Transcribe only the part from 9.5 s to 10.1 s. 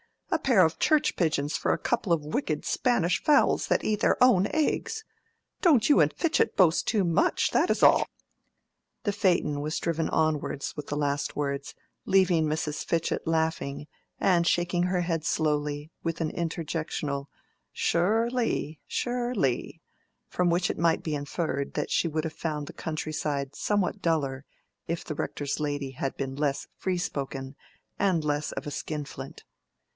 was driven